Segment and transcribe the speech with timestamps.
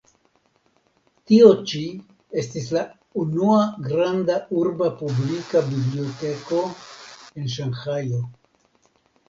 [1.31, 1.81] Tio ĉi
[2.43, 2.83] estis la
[3.25, 3.59] unua
[3.89, 6.65] granda urba publika biblioteko
[7.39, 8.27] en Ŝanhajo.